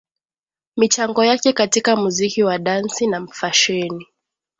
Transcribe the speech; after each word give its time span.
Michango 0.77 1.25
yake 1.25 1.53
katika 1.53 1.95
muziki 1.95 2.43
wa 2.43 2.57
dansi 2.57 3.07
na 3.07 3.27
fasheni 3.27 4.07